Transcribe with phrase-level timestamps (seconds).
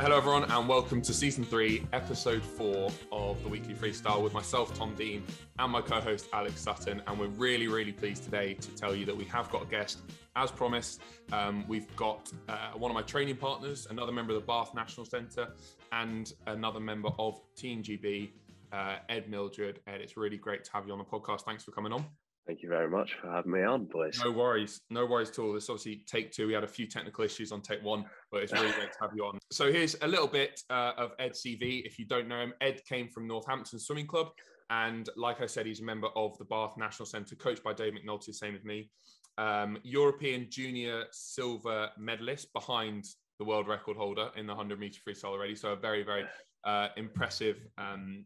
[0.00, 4.72] Hello, everyone, and welcome to season three, episode four of the Weekly Freestyle with myself,
[4.78, 5.24] Tom Dean,
[5.58, 7.02] and my co host, Alex Sutton.
[7.08, 9.98] And we're really, really pleased today to tell you that we have got a guest.
[10.36, 11.02] As promised,
[11.32, 15.04] um, we've got uh, one of my training partners, another member of the Bath National
[15.04, 15.48] Centre,
[15.90, 18.30] and another member of Team GB,
[18.72, 19.80] uh, Ed Mildred.
[19.88, 21.42] Ed, it's really great to have you on the podcast.
[21.42, 22.04] Thanks for coming on.
[22.48, 24.18] Thank you very much for having me on, boys.
[24.24, 25.52] No worries, no worries at all.
[25.52, 26.46] This obviously take two.
[26.46, 29.10] We had a few technical issues on take one, but it's really great to have
[29.14, 29.38] you on.
[29.52, 31.84] So here's a little bit uh, of Ed CV.
[31.84, 34.28] If you don't know him, Ed came from Northampton Swimming Club,
[34.70, 37.92] and like I said, he's a member of the Bath National Centre, coached by Dave
[37.92, 38.88] McNulty, same as me.
[39.36, 43.04] Um, European junior silver medalist behind
[43.38, 45.54] the world record holder in the 100 meter freestyle already.
[45.54, 46.24] So a very, very
[46.64, 48.24] uh, impressive um,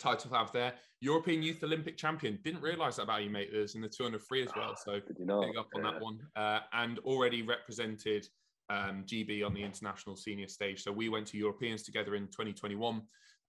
[0.00, 0.72] title to have there.
[1.00, 2.38] European Youth Olympic champion.
[2.44, 3.48] Didn't realise that about you, mate.
[3.52, 4.76] There's in the 200 free as well.
[4.76, 5.90] So big up on Yeah.
[5.90, 6.20] that one.
[6.36, 8.28] Uh, and already represented
[8.68, 10.82] um, GB on the international senior stage.
[10.82, 13.02] So we went to Europeans together in 2021.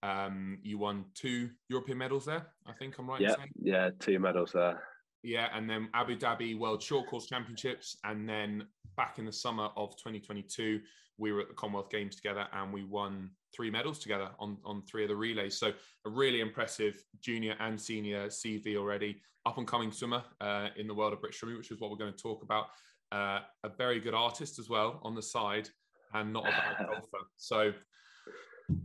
[0.04, 2.48] Um, you won two European medals there.
[2.66, 4.82] I think I'm right Yeah, yeah, two medals there.
[5.22, 9.70] Yeah, and then Abu Dhabi World Short Course Championships, and then back in the summer
[9.76, 10.82] of 2022,
[11.22, 14.82] we were at the Commonwealth Games together, and we won three medals together on on
[14.82, 15.58] three of the relays.
[15.58, 15.72] So
[16.06, 20.96] a really impressive junior and senior CV already, up and coming swimmer uh, in the
[20.96, 22.66] world of British swimming, which is what we're going to talk about.
[23.12, 25.70] Uh, a very good artist as well on the side,
[26.14, 27.26] and not a bad golfer.
[27.38, 27.72] So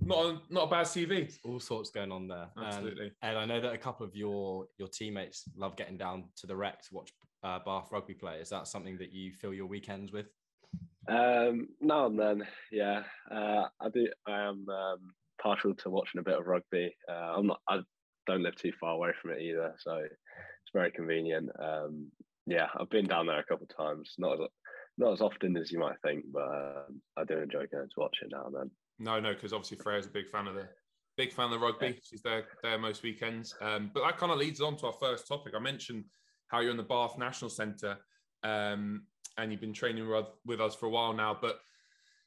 [0.02, 1.34] not a, not a bad CV.
[1.44, 2.48] all sorts going on there.
[2.56, 3.12] Um, Absolutely.
[3.22, 6.56] and I know that a couple of your your teammates love getting down to the
[6.56, 7.12] rec to watch
[7.42, 8.40] uh, Bath rugby play.
[8.40, 10.26] Is that something that you fill your weekends with?
[11.08, 14.08] Um, now and then, yeah, uh, I do.
[14.26, 14.98] I am um,
[15.40, 16.94] partial to watching a bit of rugby.
[17.08, 17.60] Uh, I'm not.
[17.68, 17.80] I
[18.26, 21.50] don't live too far away from it either, so it's very convenient.
[21.58, 22.10] Um,
[22.46, 24.14] yeah, I've been down there a couple of times.
[24.18, 24.48] Not as
[24.98, 28.16] not as often as you might think, but um, I do enjoy going to watch
[28.22, 28.70] it now and then.
[28.98, 30.68] No, no, because obviously Freya's a big fan of the
[31.16, 31.98] big fan of the rugby.
[32.02, 33.54] She's there there most weekends.
[33.60, 35.52] Um, but that kind of leads on to our first topic.
[35.56, 36.04] I mentioned
[36.48, 37.98] how you're in the Bath National Centre,
[38.42, 39.04] um,
[39.38, 40.10] and you've been training
[40.44, 41.36] with, us for a while now.
[41.40, 41.60] But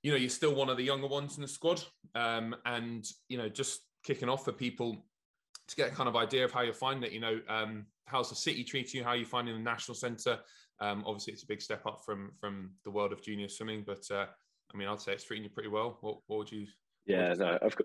[0.04, 1.84] you know, you're still one of the younger ones in the squad,
[2.16, 4.96] um, and you know, just kicking off for people
[5.68, 7.14] to get a kind of idea of how you're finding it.
[7.14, 9.04] You know, um, how's the city treating you?
[9.04, 10.40] How are you finding the National Centre?
[10.80, 14.04] Um, obviously, it's a big step up from from the world of junior swimming, but
[14.12, 14.26] uh,
[14.74, 15.98] I mean, I'd say it's treating you pretty well.
[16.02, 16.68] What, what would you?
[17.06, 17.76] Yeah, What no, of,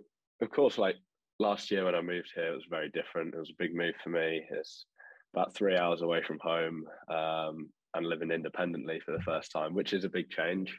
[0.41, 0.96] of course, like
[1.38, 3.34] last year when I moved here, it was very different.
[3.34, 4.42] It was a big move for me.
[4.50, 4.86] It's
[5.32, 9.93] about three hours away from home um, and living independently for the first time, which
[9.93, 10.78] is a big change.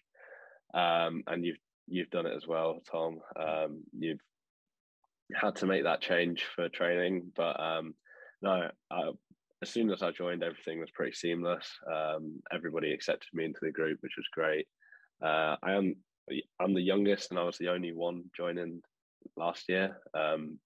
[0.73, 3.19] Um, and you've you've done it as well, Tom.
[3.39, 4.19] Um, you've
[5.33, 7.93] had to make that change for training, but um,
[8.41, 9.11] no, I,
[9.61, 11.67] as soon as I joined, everything was pretty seamless.
[11.91, 14.67] Um, everybody accepted me into the group, which was great.
[15.23, 15.95] Uh, I am
[16.59, 18.81] I'm the youngest, and I was the only one joining
[19.37, 20.59] last year, um,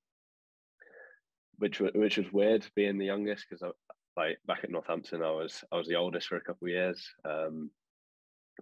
[1.57, 3.73] which which was weird being the youngest because
[4.19, 7.07] like back at Northampton, I was I was the oldest for a couple of years,
[7.23, 7.71] um,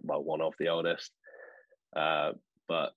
[0.02, 1.10] well, one of the oldest.
[1.96, 2.32] Uh,
[2.68, 2.92] but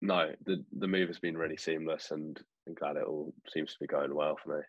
[0.00, 3.80] no, the the move has been really seamless, and I'm glad it all seems to
[3.80, 4.62] be going well for me.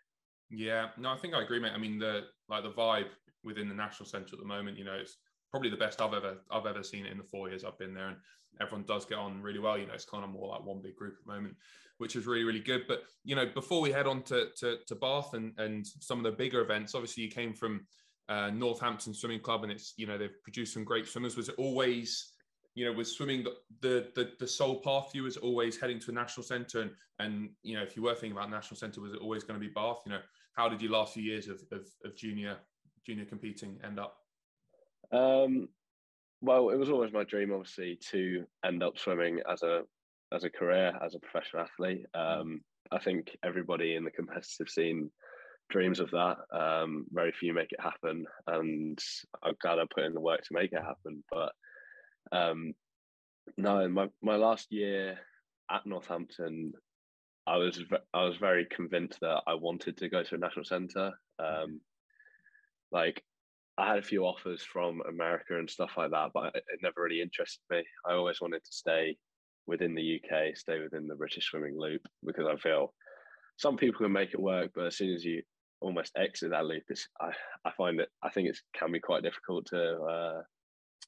[0.50, 1.72] Yeah, no, I think I agree, mate.
[1.74, 3.08] I mean, the like the vibe
[3.42, 5.16] within the national centre at the moment, you know, it's
[5.50, 7.94] probably the best I've ever I've ever seen it in the four years I've been
[7.94, 8.16] there, and
[8.60, 9.78] everyone does get on really well.
[9.78, 11.56] You know, it's kind of more like one big group at the moment,
[11.98, 12.82] which is really really good.
[12.88, 16.24] But you know, before we head on to to, to Bath and and some of
[16.24, 17.86] the bigger events, obviously you came from
[18.28, 21.36] uh, Northampton Swimming Club, and it's you know they've produced some great swimmers.
[21.36, 22.32] Was it always
[22.78, 26.12] you know, was swimming the, the the the sole path you was always heading to
[26.12, 29.12] a national centre, and and you know, if you were thinking about national centre, was
[29.12, 29.96] it always going to be Bath?
[30.06, 30.20] You know,
[30.52, 32.56] how did your last few years of of, of junior
[33.04, 34.16] junior competing end up?
[35.10, 35.68] Um,
[36.40, 39.82] well, it was always my dream, obviously, to end up swimming as a
[40.32, 42.04] as a career as a professional athlete.
[42.14, 42.60] Um,
[42.90, 45.10] I think everybody in the competitive scene
[45.70, 46.36] dreams of that.
[46.52, 48.98] Um, very few make it happen, and
[49.42, 51.22] I'm glad I put in the work to make it happen.
[51.30, 51.52] But
[52.32, 52.72] um,
[53.56, 55.18] no, my my last year
[55.70, 56.72] at Northampton,
[57.46, 57.82] I was
[58.14, 61.12] I was very convinced that I wanted to go to a national centre.
[61.38, 61.80] Um,
[62.90, 63.22] like
[63.78, 67.22] I had a few offers from America and stuff like that, but it never really
[67.22, 67.84] interested me.
[68.04, 69.16] I always wanted to stay
[69.66, 72.92] within the UK, stay within the British swimming loop because I feel
[73.56, 75.42] some people can make it work, but as soon as you
[75.80, 77.30] almost exit that loop, it's, I
[77.64, 80.42] I find that I think it can be quite difficult to uh,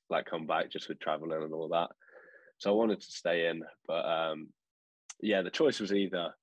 [0.09, 1.89] like come back just with traveling and all that.
[2.59, 4.49] So I wanted to stay in, but um,
[5.21, 6.35] yeah, the choice was either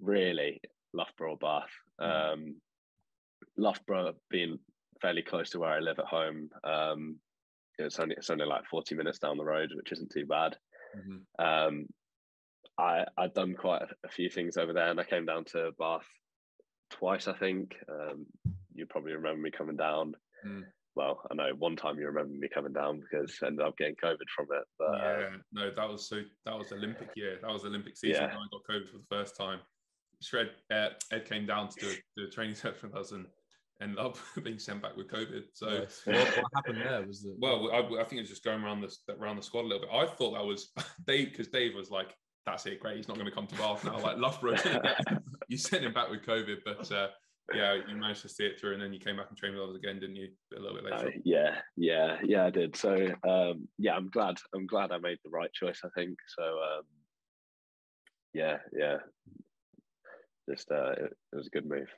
[0.00, 0.60] really
[0.92, 1.70] Loughborough or Bath.
[2.00, 2.56] Um,
[3.56, 4.58] Loughborough being
[5.00, 6.50] fairly close to where I live at home.
[6.64, 7.16] Um,
[7.78, 10.56] it's only it's only like forty minutes down the road, which isn't too bad.
[10.96, 11.22] Mhm.
[11.38, 11.86] Um,
[12.78, 15.72] I I'd done quite a, a, few things over there, and I came down to
[15.78, 16.06] Bath
[16.90, 17.28] twice.
[17.28, 18.26] I think um,
[18.74, 20.14] you probably remember me coming down.
[20.46, 20.64] Mm.
[20.94, 23.94] Well, I know one time you remember me coming down because I ended up getting
[24.02, 24.64] COVID from it.
[24.78, 26.22] But, yeah, uh, no, that was so.
[26.44, 27.38] That was Olympic year.
[27.40, 28.24] That was Olympic season.
[28.24, 28.36] Yeah.
[28.36, 29.60] I got COVID for the first time.
[30.20, 33.26] Shred uh, Ed came down to do, do a training session with us and
[33.80, 35.44] ended up being sent back with COVID.
[35.52, 36.02] So yes.
[36.04, 38.80] what, what, happened there was the well, I, I, think it was just going around
[38.80, 39.90] the around the squad a little bit.
[39.92, 40.70] I thought that was
[41.06, 42.14] Dave because Dave was like,
[42.46, 42.96] "That's it, great.
[42.96, 44.56] He's not going to come to Bath now." Like Loughborough,
[45.48, 47.08] you sent him back with COVID, but uh,
[47.54, 49.70] yeah, you managed to see it through, and then you came back and trained with
[49.70, 50.28] us again, didn't you?
[50.56, 51.08] A little bit later.
[51.08, 52.76] Uh, yeah, yeah, yeah, I did.
[52.76, 54.36] So um, yeah, I'm glad.
[54.54, 55.80] I'm glad I made the right choice.
[55.84, 56.42] I think so.
[56.42, 56.84] Um,
[58.34, 58.96] yeah, yeah.
[60.48, 61.88] Just uh, it, it was a good move.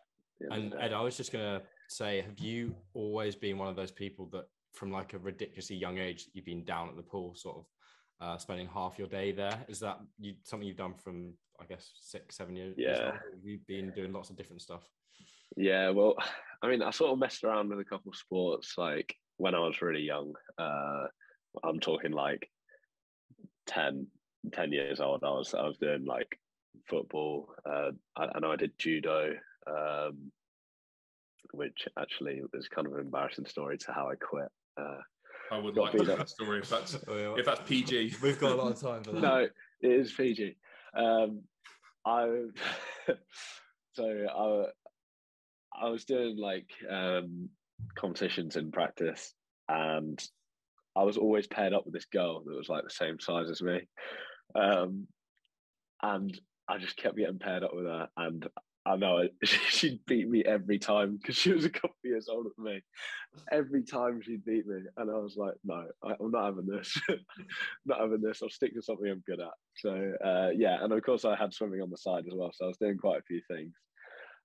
[0.50, 4.28] And Ed, I was just gonna say, have you always been one of those people
[4.32, 4.44] that,
[4.74, 7.64] from like a ridiculously young age, you've been down at the pool, sort of
[8.20, 9.58] uh, spending half your day there?
[9.68, 12.74] Is that you something you've done from, I guess, six, seven years?
[12.78, 14.88] Yeah, you've been doing lots of different stuff.
[15.56, 16.14] Yeah, well,
[16.62, 19.82] I mean, I sort of messed around with a couple sports like when I was
[19.82, 20.34] really young.
[20.58, 21.06] Uh,
[21.64, 22.48] I'm talking like
[23.66, 24.06] 10,
[24.52, 25.24] 10 years old.
[25.24, 26.38] I was I was doing like
[26.88, 27.48] football.
[27.68, 29.34] Uh, I, I know I did judo
[29.66, 30.30] um,
[31.52, 34.48] which actually is kind of an embarrassing story to how I quit.
[34.80, 35.00] Uh,
[35.52, 38.16] I would like to that story if that's oh, if that's PG.
[38.22, 39.20] We've got a lot of time for that.
[39.20, 39.48] no,
[39.80, 40.56] it is PG.
[40.96, 41.42] Um,
[42.06, 42.46] I
[43.94, 44.26] so
[45.74, 47.48] I I was doing like um,
[47.96, 49.34] competitions in practice,
[49.68, 50.22] and
[50.96, 53.62] I was always paired up with this girl that was like the same size as
[53.62, 53.80] me,
[54.54, 55.06] um,
[56.02, 58.46] and I just kept getting paired up with her, and
[58.86, 62.50] I know she'd beat me every time because she was a couple of years older
[62.56, 62.82] than me.
[63.52, 66.98] Every time she'd beat me, and I was like, "No, I, am not having this.
[67.86, 68.40] not having this.
[68.42, 71.52] I'll stick to something I'm good at." So uh, yeah, and of course I had
[71.52, 73.74] swimming on the side as well, so I was doing quite a few things.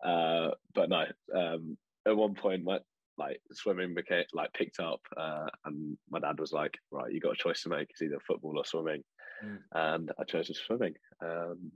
[0.04, 1.06] Uh, but no,
[1.36, 2.80] um, at one point, my
[3.18, 7.34] like swimming became like picked up, uh, and my dad was like, "Right, you got
[7.34, 7.88] a choice to make.
[7.90, 9.02] It's either football or swimming,"
[9.44, 9.60] mm.
[9.74, 11.72] and I chose swimming, and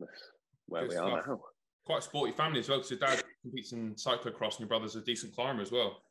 [0.00, 0.22] that's
[0.66, 1.12] where good we stuff.
[1.12, 1.40] are now
[1.88, 4.94] quite a sporty family as well because your dad competes in cyclocross and your brother's
[4.94, 6.02] a decent climber as well.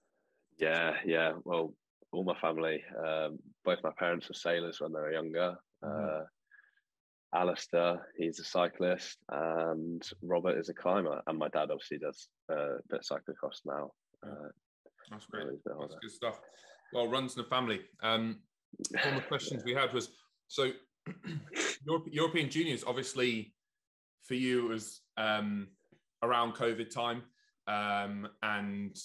[0.57, 1.33] Yeah, yeah.
[1.45, 1.75] Well,
[2.11, 5.55] all my family, um, both my parents were sailors when they were younger.
[5.85, 6.21] Mm-hmm.
[6.21, 11.21] Uh, Alistair, he's a cyclist, and Robert is a climber.
[11.27, 13.91] And my dad obviously does uh, a bit of cyclocross now.
[14.25, 14.49] Uh,
[15.11, 15.45] That's great.
[15.63, 16.39] That's good stuff.
[16.91, 17.81] Well, runs in the family.
[18.01, 18.39] Um,
[19.03, 20.09] one of the questions we had was
[20.47, 20.71] so
[22.09, 23.53] European juniors, obviously,
[24.27, 25.67] for you, it was um,
[26.23, 27.23] around COVID time.
[27.67, 28.95] Um, and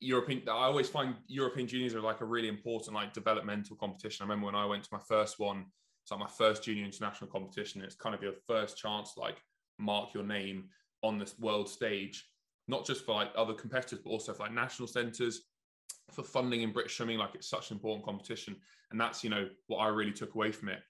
[0.00, 4.22] European, I always find European juniors are like a really important like developmental competition.
[4.22, 5.66] I remember when I went to my first one,
[6.02, 7.82] it's like my first junior international competition.
[7.82, 9.38] It's kind of your first chance to like
[9.78, 10.64] mark your name
[11.02, 12.28] on this world stage,
[12.68, 15.42] not just for like other competitors, but also for like national centres,
[16.12, 17.18] for funding in British swimming.
[17.18, 18.56] Like it's such an important competition,
[18.90, 20.80] and that's you know what I really took away from it.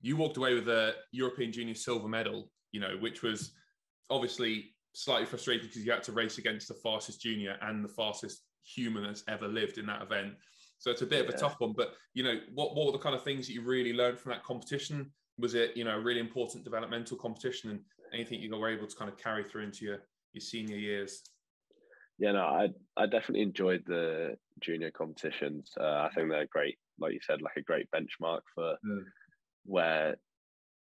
[0.00, 3.52] You walked away with a European Junior silver medal, you know, which was
[4.10, 8.42] obviously slightly frustrating because you had to race against the fastest junior and the fastest
[8.64, 10.34] human that's ever lived in that event.
[10.78, 11.28] So it's a bit yeah.
[11.28, 11.72] of a tough one.
[11.76, 14.32] But you know, what what were the kind of things that you really learned from
[14.32, 15.12] that competition?
[15.38, 17.80] Was it you know a really important developmental competition and
[18.12, 19.98] anything you were able to kind of carry through into your
[20.32, 21.22] your senior years?
[22.18, 25.72] Yeah, no, I I definitely enjoyed the junior competitions.
[25.80, 29.04] Uh, I think they're great, like you said, like a great benchmark for mm.
[29.64, 30.16] where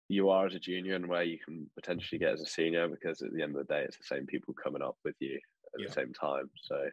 [0.07, 3.21] you are as a junior and where you can potentially get as a senior because
[3.21, 5.39] at the end of the day it's the same people coming up with you
[5.73, 5.87] at yeah.
[5.87, 6.89] the same time so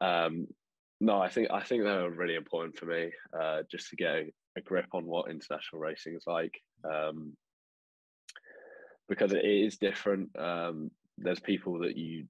[0.00, 0.46] um
[1.00, 4.24] no i think i think they were really important for me uh just to get
[4.56, 6.54] a, grip on what international racing is like
[6.84, 7.32] um
[9.08, 12.24] because it is different um there's people that you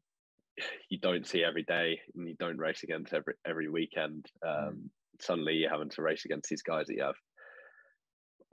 [0.88, 4.80] you don't see every day and you don't race against every every weekend um mm.
[5.20, 7.16] suddenly you're having to race against these guys that you have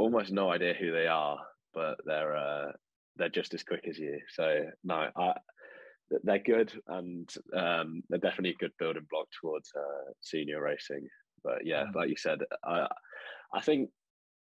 [0.01, 1.39] almost no idea who they are,
[1.73, 2.71] but they're uh,
[3.17, 4.19] they're just as quick as you.
[4.29, 5.33] So no, I,
[6.23, 11.07] they're good and um, they're definitely a good building block towards uh, senior racing.
[11.43, 12.87] But yeah, like you said, I
[13.53, 13.89] I think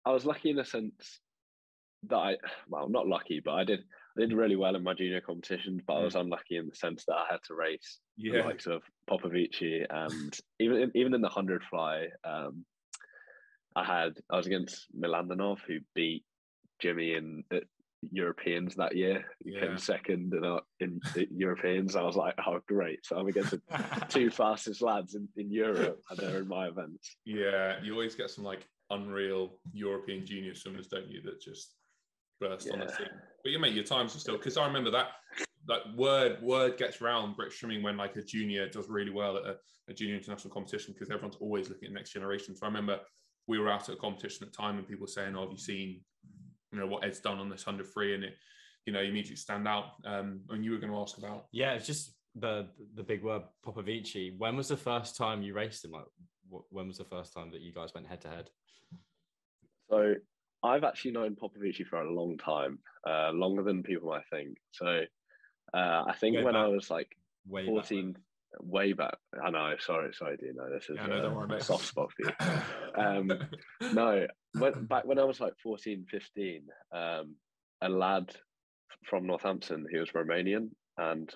[0.05, 1.19] I was lucky in the sense
[2.09, 3.79] that I well not lucky, but I did
[4.17, 6.01] I did really well in my junior competitions, but mm.
[6.01, 8.41] I was unlucky in the sense that I had to race yeah.
[8.41, 12.07] the likes of Popovici and even even in the hundred fly.
[12.23, 12.65] Um,
[13.75, 16.23] I had I was against Minakov who beat
[16.79, 17.59] Jimmy in uh,
[18.11, 19.25] Europeans that year.
[19.43, 19.61] He yeah.
[19.61, 20.99] came second in, uh, in
[21.31, 21.95] Europeans.
[21.95, 23.05] I was like, oh great!
[23.05, 27.17] So I'm against the two fastest lads in, in Europe, and they're in my events.
[27.25, 31.21] Yeah, you always get some like unreal European junior swimmers, don't you?
[31.23, 31.75] That just
[32.39, 32.73] burst yeah.
[32.73, 33.07] on the scene.
[33.43, 35.07] But you mate, your times are still because I remember that
[35.67, 39.45] that word word gets round British swimming when like a junior does really well at
[39.45, 39.55] a,
[39.89, 42.55] a junior international competition because everyone's always looking at next generation.
[42.55, 42.99] So I remember
[43.47, 45.51] we were out at a competition at the time and people were saying, "Oh, have
[45.51, 46.01] you seen,
[46.71, 48.33] you know, what Ed's done on this hundred free?" And it,
[48.85, 49.85] you know, immediately stand out.
[50.05, 51.45] Um, and you were going to ask about.
[51.51, 54.37] Yeah, it's just the the big word Popovici.
[54.37, 55.91] When was the first time you raced him?
[55.91, 56.05] Like,
[56.69, 58.49] when was the first time that you guys went head to head?
[59.89, 60.15] So
[60.63, 64.57] I've actually known Popovici for a long time, uh, longer than people might think.
[64.71, 65.01] So
[65.73, 66.63] uh, I think way when back.
[66.63, 67.09] I was like
[67.49, 68.21] 14, back.
[68.59, 69.15] Way back.
[69.43, 72.33] I know, sorry, sorry, do you know this is yeah, no, a soft spot for
[72.95, 73.01] you.
[73.03, 73.31] um,
[73.93, 77.35] no, when, back when I was like 14, 15, um,
[77.81, 78.33] a lad
[79.05, 81.29] from Northampton, he was Romanian, and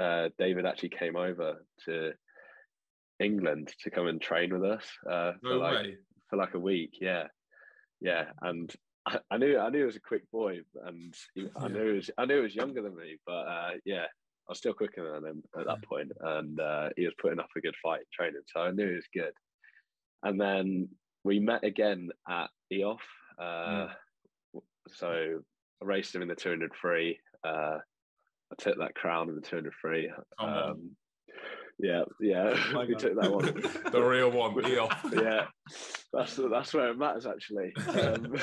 [0.00, 2.12] uh, David actually came over to
[3.20, 5.96] England to come and train with us uh, for no like way.
[6.30, 6.98] for like a week.
[7.00, 7.24] Yeah,
[8.00, 8.72] yeah, and
[9.06, 11.96] I, I, knew I knew he was a quick boy, and he, I knew he
[11.96, 14.06] was I knew he was younger than me, but uh, yeah,
[14.52, 17.60] was still quicker than him at that point, and uh, he was putting up a
[17.60, 19.32] good fight training, so I knew he was good.
[20.22, 20.88] And then
[21.24, 22.98] we met again at EOF.
[23.40, 23.90] Uh, mm.
[24.88, 25.40] So
[25.82, 27.18] I raced him in the 200 free.
[27.44, 30.10] Uh, I took that crown in the 200 free.
[30.38, 30.90] Um,
[31.78, 33.46] yeah, yeah, oh we took that one.
[33.92, 35.22] the real one, EOF.
[35.22, 35.46] yeah,
[36.12, 37.72] that's that's where it matters actually.
[37.88, 38.36] Um,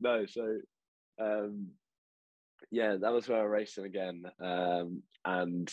[0.00, 0.58] no, so
[1.20, 1.66] um,
[2.70, 5.70] yeah, that was where I raced him again, um, and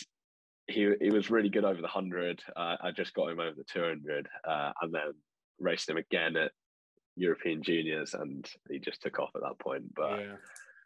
[0.66, 2.42] he he was really good over the hundred.
[2.56, 5.12] Uh, I just got him over the two hundred, uh, and then
[5.58, 6.52] raced him again at
[7.16, 9.94] European Juniors, and he just took off at that point.
[9.94, 10.36] But yeah.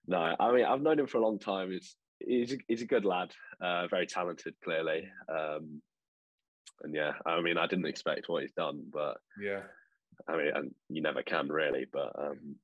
[0.06, 1.70] no, I mean I've known him for a long time.
[1.70, 5.08] He's he's a, he's a good lad, uh, very talented, clearly.
[5.28, 5.82] Um,
[6.82, 9.62] and yeah, I mean, I didn't expect what he's done, but yeah,
[10.28, 12.56] I mean, and you never can really, but um,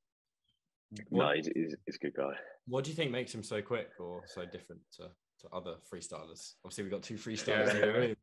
[1.09, 2.33] what, no, he's, he's, he's, a good guy.
[2.67, 6.55] What do you think makes him so quick or so different to, to other freestylers?
[6.65, 8.17] Obviously, we've got two freestylers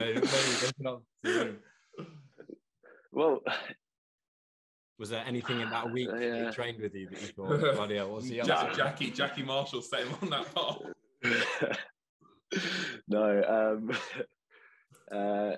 [1.24, 1.46] yeah.
[3.12, 3.42] well,
[5.00, 6.46] was there anything in that week yeah.
[6.46, 9.82] he trained with you that you thought, bloody hell, what's he Jack, Jackie, Jackie Marshall
[9.82, 11.78] set him on that path?
[13.08, 13.92] no, um,
[15.12, 15.56] uh,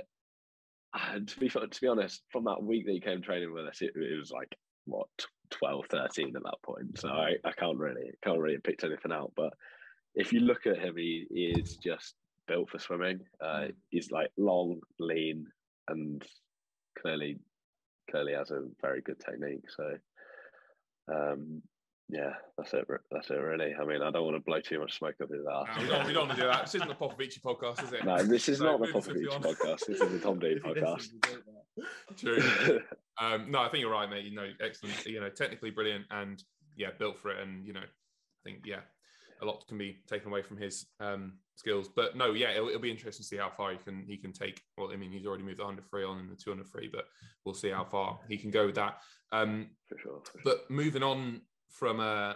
[1.26, 3.92] to be to be honest, from that week that he came training with us, it,
[3.96, 5.08] it was like what
[5.52, 7.00] 12, 13 at that point.
[7.00, 9.32] So I, I can't really can't really pick anything out.
[9.36, 9.54] But
[10.16, 12.16] if you look at him, he, he is just
[12.48, 13.20] built for swimming.
[13.42, 13.74] Uh, mm.
[13.90, 15.46] he's like long, lean,
[15.88, 16.24] and
[17.00, 17.38] clearly
[18.10, 19.64] clearly has a very good technique.
[19.76, 19.96] So
[21.12, 21.62] um,
[22.10, 22.88] yeah, that's it.
[23.12, 23.74] That's it, really.
[23.80, 25.68] I mean, I don't want to blow too much smoke up his ass.
[25.76, 26.66] No, we, don't, we don't want to do that.
[26.66, 28.04] This isn't the Popovici podcast, is it?
[28.04, 29.86] No, this is so not the Popovici podcast.
[29.86, 31.10] This is the Tom Dean podcast.
[32.18, 32.82] True.
[33.20, 34.26] um, no, I think you're right, mate.
[34.26, 35.06] You know, excellent.
[35.06, 36.44] You know, technically brilliant, and
[36.76, 37.42] yeah, built for it.
[37.42, 38.82] And you know, I think yeah,
[39.42, 41.90] a lot can be taken away from his um, skills.
[41.94, 44.34] But no, yeah, it'll, it'll, be interesting to see how far he can he can
[44.34, 44.62] take.
[44.78, 47.06] Well, I mean, he's already moved the 100 free on in the 200 free, but
[47.46, 49.00] we'll see how far he can go with that.
[49.32, 50.22] Um, for sure.
[50.24, 52.34] For but moving on from uh,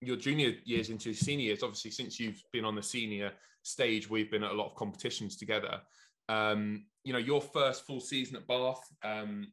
[0.00, 3.32] your junior years into senior years, obviously since you've been on the senior
[3.62, 5.80] stage, we've been at a lot of competitions together.
[6.28, 9.52] Um, you know, your first full season at Bath, um,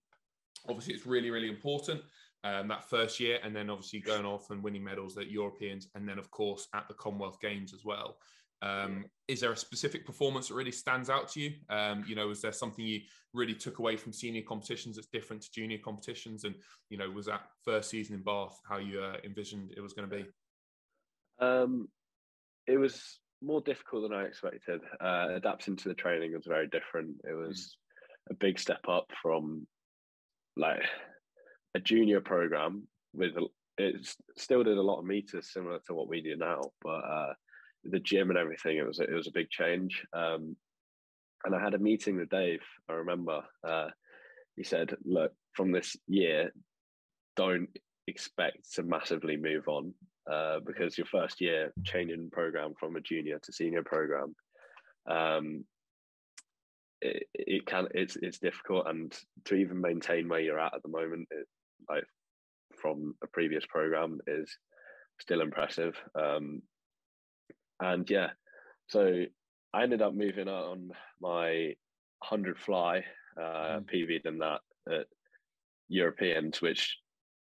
[0.68, 2.02] obviously it's really, really important.
[2.44, 6.08] Um, that first year, and then obviously going off and winning medals at Europeans, and
[6.08, 8.18] then of course at the Commonwealth Games as well.
[8.62, 11.54] Um, is there a specific performance that really stands out to you?
[11.70, 13.02] Um, you know, is there something you
[13.34, 16.44] really took away from senior competitions that's different to junior competitions?
[16.44, 16.56] And
[16.90, 20.10] you know, was that first season in Bath how you uh, envisioned it was going
[20.10, 20.26] to be?
[21.40, 21.90] Um,
[22.68, 24.82] it was more difficult than I expected.
[25.00, 27.16] Uh, adapting to the training was very different.
[27.24, 27.78] It was
[28.30, 28.34] mm.
[28.34, 29.68] a big step up from
[30.58, 30.84] like
[31.76, 33.34] a junior program with
[33.78, 37.34] it still did a lot of meters similar to what we do now, but uh,
[37.84, 40.06] the gym and everything, it was it was a big change.
[40.14, 40.56] Um,
[41.44, 42.62] and I had a meeting with Dave.
[42.90, 43.90] I remember uh,
[44.56, 46.52] he said, "Look, from this year,
[47.36, 47.70] don't
[48.08, 49.94] expect to massively move on
[50.32, 54.36] uh, because your first year changing program from a junior to senior program,
[55.08, 55.64] um,
[57.02, 60.90] it, it can it's it's difficult, and to even maintain where you're at at the
[60.90, 61.48] moment, it,
[61.90, 62.06] like
[62.82, 64.58] from a previous program, is
[65.20, 65.96] still impressive.
[66.16, 66.62] Um,
[67.80, 68.30] and yeah,
[68.88, 69.26] so
[69.74, 70.92] I ended up moving on
[71.22, 71.76] my
[72.20, 73.04] 100 fly,
[73.38, 73.86] uh, mm.
[73.86, 75.08] PB'd in that at
[75.90, 76.98] Europeans, which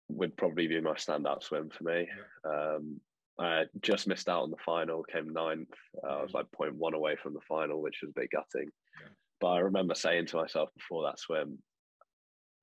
[0.09, 2.09] would probably be my standout swim for me.
[2.45, 3.01] Um,
[3.41, 5.69] I just missed out on the final, came ninth.
[6.03, 8.69] Uh, I was like 0.1 away from the final, which was a bit gutting.
[9.01, 9.09] Yeah.
[9.41, 11.59] But I remember saying to myself before that swim,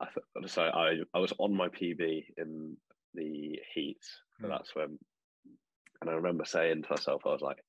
[0.02, 2.76] I th- so I, I was on my PB in
[3.14, 4.10] the heats
[4.42, 5.00] for that swim.
[6.02, 7.60] And I remember saying to myself, I was like,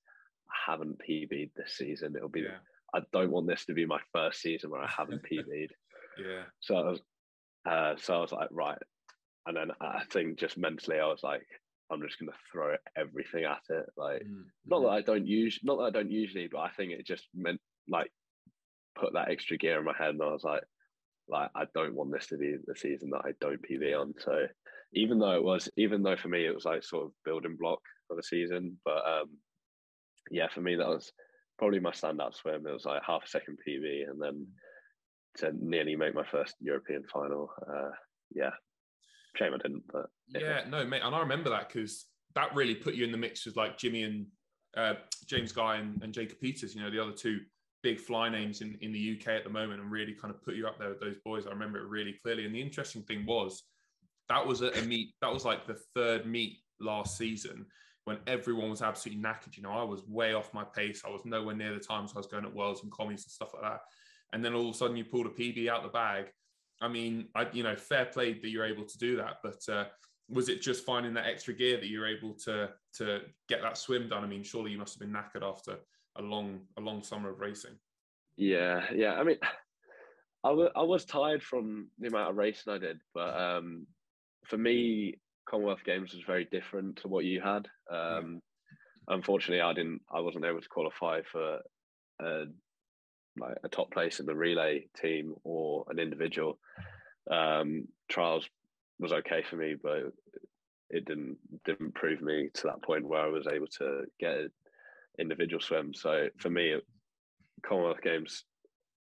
[0.51, 2.15] I haven't PB'd this season.
[2.17, 2.59] It'll be, Yeah.
[2.93, 5.73] I don't want this to be my first season where I haven't PB'd.
[6.19, 6.43] Yeah.
[6.59, 7.01] So I was,
[7.69, 8.79] uh, so I was like, right.
[9.47, 11.47] And then I think just mentally, I was like,
[11.91, 13.87] I'm just going to throw everything at it.
[13.97, 16.93] Like, Mm, not that I don't use, not that I don't usually, but I think
[16.93, 18.11] it just meant like
[18.97, 20.65] put that extra gear in my head, and I was like,
[21.29, 24.15] like I don't want this to be the season that I don't PB on.
[24.19, 24.47] So
[24.93, 27.81] even though it was, even though for me it was like sort of building block
[28.09, 29.31] for the season, but um,
[30.31, 31.13] yeah, for me that was
[31.59, 32.67] probably my standout swim.
[32.67, 34.47] It was like half a second PB, and then
[35.37, 37.51] to nearly make my first European final.
[37.69, 37.91] Uh,
[38.35, 38.51] yeah,
[39.37, 42.95] shame I didn't, but Yeah, no, mate, and I remember that because that really put
[42.95, 44.27] you in the mix with like Jimmy and
[44.77, 44.95] uh,
[45.27, 46.75] James Guy and, and Jacob Peters.
[46.75, 47.41] You know, the other two
[47.83, 50.55] big fly names in, in the UK at the moment, and really kind of put
[50.55, 51.47] you up there with those boys.
[51.47, 52.45] I remember it really clearly.
[52.45, 53.65] And the interesting thing was
[54.29, 55.15] that was at a meet.
[55.21, 57.67] That was like the third meet last season
[58.05, 59.57] when everyone was absolutely knackered.
[59.57, 61.03] You know, I was way off my pace.
[61.07, 63.53] I was nowhere near the times I was going at Worlds and commies and stuff
[63.55, 63.81] like that.
[64.33, 66.27] And then all of a sudden, you pulled a PB out the bag.
[66.81, 69.69] I mean, I you know, fair play that you're able to do that, but.
[69.69, 69.87] Uh,
[70.29, 74.09] was it just finding that extra gear that you're able to to get that swim
[74.09, 74.25] done?
[74.25, 75.77] I mean, surely you must have been knackered after
[76.17, 77.79] a long a long summer of racing.
[78.37, 79.13] Yeah, yeah.
[79.15, 79.39] I mean,
[80.43, 83.87] I wa- I was tired from the amount of racing I did, but um,
[84.47, 85.15] for me,
[85.49, 87.69] Commonwealth Games was very different to what you had.
[87.89, 88.43] Um,
[89.09, 90.03] Unfortunately, I didn't.
[90.11, 91.61] I wasn't able to qualify for
[92.21, 92.47] a,
[93.39, 96.59] like a top place in the relay team or an individual.
[97.31, 98.49] Um, trials
[98.99, 100.13] was okay for me, but
[100.91, 104.51] it didn't didn't prove me to that point where I was able to get an
[105.19, 105.93] individual swim.
[105.95, 106.77] So for me,
[107.65, 108.45] Commonwealth Games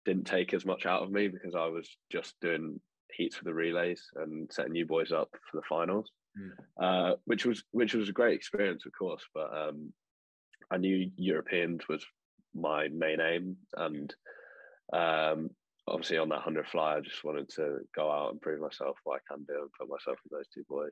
[0.06, 2.80] didn't take as much out of me because I was just doing
[3.12, 6.51] heats for the relays and setting you boys up for the finals, Mm.
[6.81, 9.24] uh, which was which was a great experience, of course.
[9.33, 9.94] But um,
[10.70, 12.05] I knew Europeans was
[12.53, 14.14] my main aim, and
[14.94, 15.50] um,
[15.88, 19.22] obviously on that hundred fly, I just wanted to go out and prove myself what
[19.22, 20.92] I can do and put myself with those two boys.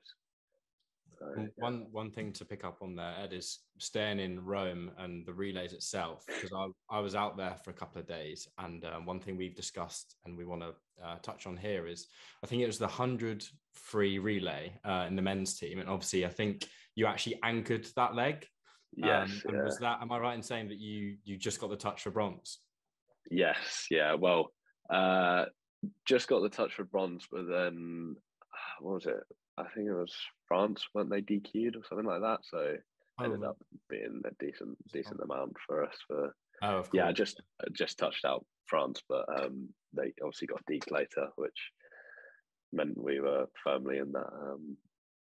[1.20, 1.46] So, yeah.
[1.58, 5.34] One one thing to pick up on there, Ed, is staying in Rome and the
[5.34, 9.06] relays itself, because I, I was out there for a couple of days, and um,
[9.06, 10.74] one thing we've discussed and we want to
[11.06, 12.08] uh, touch on here is
[12.44, 16.26] I think it was the hundred free relay uh, in the men's team, and obviously
[16.26, 18.48] I think you actually anchored that leg.
[18.96, 19.64] yes, Um, and yeah.
[19.64, 22.12] was that am I right in saying that you you just got the touch for
[22.12, 22.60] bronze?
[23.32, 24.16] Yes, yeah.
[24.16, 24.52] Well,
[24.90, 25.46] uh,
[26.06, 28.16] just got the touch for bronze, but then
[28.82, 29.24] what was it?
[29.58, 30.16] I think it was
[30.48, 32.40] France, weren't they DQ'd or something like that?
[32.44, 32.76] So
[33.24, 33.58] ended Oh, up
[33.90, 35.30] being a decent decent fine.
[35.32, 35.96] amount for us.
[36.08, 36.94] For Oh, of course.
[36.94, 37.42] yeah, just
[37.74, 41.72] just touched out France, but um, they obviously got DQ'd later, which
[42.72, 44.78] meant we were firmly in that um,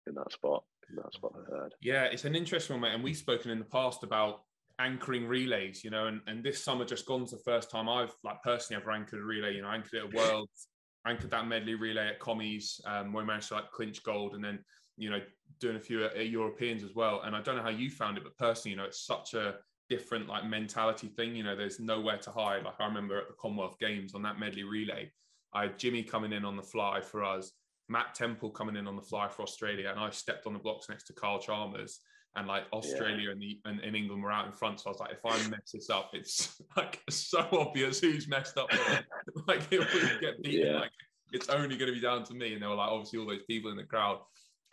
[0.07, 1.73] in that spot in that spot third.
[1.81, 2.93] Yeah, it's an interesting one, mate.
[2.95, 4.43] And we've spoken in the past about
[4.79, 8.41] anchoring relays, you know, and, and this summer just gone's the first time I've like
[8.43, 9.55] personally ever anchored a relay.
[9.55, 10.67] You know, anchored it at Worlds,
[11.07, 14.43] anchored that medley relay at commies, um, where we managed to like clinch gold, and
[14.43, 14.59] then
[14.97, 15.19] you know
[15.59, 17.21] doing a few at, at Europeans as well.
[17.23, 19.55] And I don't know how you found it, but personally, you know, it's such a
[19.89, 21.35] different like mentality thing.
[21.35, 22.63] You know, there's nowhere to hide.
[22.63, 25.11] Like I remember at the Commonwealth Games on that medley relay,
[25.53, 27.51] I had Jimmy coming in on the fly for us.
[27.87, 30.89] Matt Temple coming in on the fly for Australia, and I stepped on the blocks
[30.89, 31.99] next to Kyle Chalmers,
[32.35, 34.79] and like Australia and the and, and England were out in front.
[34.79, 38.57] So I was like, if I mess this up, it's like so obvious who's messed
[38.57, 38.69] up.
[39.47, 40.67] like it would get beaten.
[40.73, 40.79] Yeah.
[40.79, 40.91] Like
[41.31, 42.53] it's only going to be down to me.
[42.53, 44.19] And there were like obviously all those people in the crowd,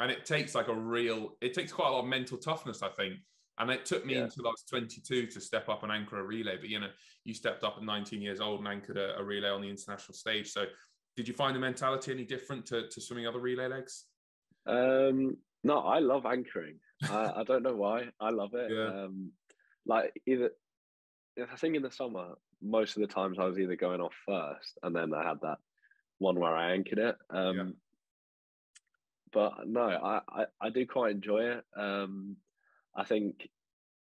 [0.01, 2.89] and it takes like a real, it takes quite a lot of mental toughness, I
[2.89, 3.15] think.
[3.59, 4.25] And it took me Yeah.
[4.25, 6.57] until I was 22 to step up and anchor a relay.
[6.57, 6.91] But you know,
[7.25, 10.15] you stepped up at 19 years old and anchored a, a relay on the international
[10.15, 10.51] stage.
[10.51, 10.65] So
[11.17, 14.07] did you find the mentality any different to, to swimming other relay legs?
[14.67, 16.77] Um, no, I love anchoring.
[17.11, 18.09] I, I don't know why.
[18.21, 18.71] I love it.
[18.71, 19.05] Yeah.
[19.05, 19.33] Um,
[19.87, 20.51] like either,
[21.51, 24.79] I think in the summer, most of the times I was either going off first,
[24.83, 25.59] and then I had that
[26.19, 27.17] one where I anchored it.
[27.31, 27.65] Um, Yeah.
[29.33, 31.65] But no, I, I, I do quite enjoy it.
[31.75, 32.37] Um,
[32.95, 33.49] I think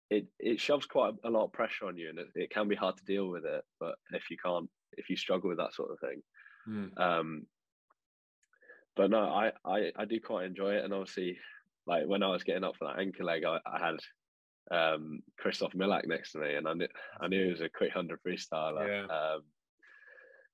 [0.09, 2.75] it it shoves quite a lot of pressure on you, and it, it can be
[2.75, 3.63] hard to deal with it.
[3.79, 6.21] But if you can't, if you struggle with that sort of thing,
[6.65, 6.87] Hmm.
[6.97, 7.47] um,
[8.95, 11.37] but no, I, I I do quite enjoy it, and obviously,
[11.85, 13.95] like when I was getting up for that anchor leg, I, I had
[14.71, 16.87] um Kristof Milak next to me, and I knew
[17.19, 18.87] I knew he was a quick hundred freestyler.
[18.87, 19.15] Yeah.
[19.15, 19.41] Um,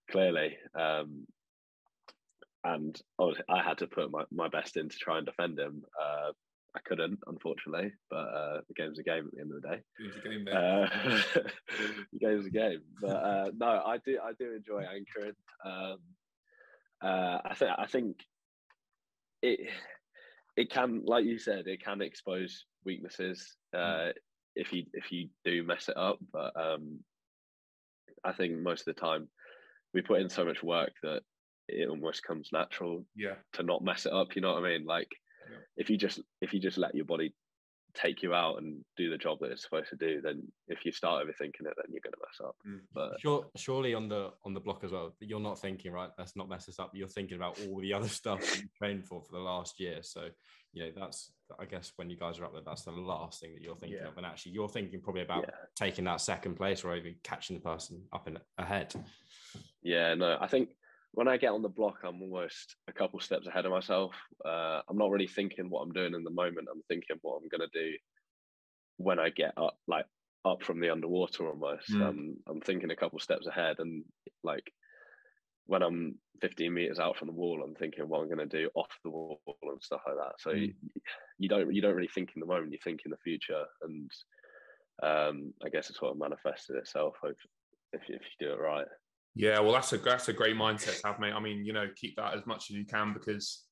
[0.10, 1.28] clearly, um,
[2.64, 5.84] and obviously I had to put my, my best in to try and defend him.
[6.00, 6.32] Uh,
[6.76, 9.82] I couldn't, unfortunately, but uh, the game's a game at the end of the day.
[10.06, 10.48] Was a game.
[10.48, 11.42] Uh,
[12.14, 15.36] the game's a game, but uh, no, I do I do enjoy anchoring.
[15.66, 15.98] Um,
[17.02, 18.18] uh, I think I think
[19.42, 19.70] it
[20.60, 24.14] it can, like you said, it can expose weaknesses uh, mm.
[24.58, 26.20] if you if you do mess it up.
[26.34, 27.00] But um,
[28.26, 29.30] I think most of the time
[29.94, 31.22] we put in so much work that
[31.70, 33.06] it almost comes natural.
[33.16, 33.36] Yeah.
[33.54, 34.86] To not mess it up, you know what I mean?
[34.86, 35.08] Like,
[35.50, 35.60] yeah.
[35.78, 37.34] if you just if you just let your body
[37.94, 40.92] take you out and do the job that it's supposed to do, then if you
[40.92, 42.56] start overthinking it, then you're going to mess up.
[42.68, 42.80] Mm.
[42.94, 46.10] But sure, surely on the on the block as well, you're not thinking right.
[46.18, 46.92] Let's not mess this up.
[46.94, 50.00] You're thinking about all the other stuff you trained for for the last year.
[50.02, 50.28] So
[50.74, 53.54] you know that's I guess when you guys are up there, that's the last thing
[53.54, 54.10] that you're thinking yeah.
[54.10, 55.56] of, and actually you're thinking probably about yeah.
[55.76, 58.94] taking that second place or even catching the person up and ahead.
[59.82, 60.70] Yeah, no, I think
[61.14, 64.14] when I get on the block, I'm almost a couple steps ahead of myself.
[64.46, 66.68] Uh, I'm not really thinking what I'm doing in the moment.
[66.72, 67.92] I'm thinking what I'm going to do
[68.98, 70.06] when I get up, like
[70.46, 71.92] up from the underwater almost.
[71.92, 72.08] Mm.
[72.08, 74.04] Um, I'm thinking a couple steps ahead, and
[74.44, 74.72] like
[75.66, 78.70] when I'm 15 meters out from the wall, I'm thinking what I'm going to do
[78.76, 80.34] off the wall and stuff like that.
[80.40, 80.62] So mm.
[80.62, 80.74] you,
[81.40, 82.72] you, don't you don't really think in the moment.
[82.72, 84.12] You think in the future, and
[85.02, 87.36] um, I guess it's sort of manifested itself if
[87.94, 88.88] if you, if you do it right.
[89.40, 91.32] Yeah, well, that's a that's a great mindset to have, mate.
[91.32, 93.64] I mean, you know, keep that as much as you can because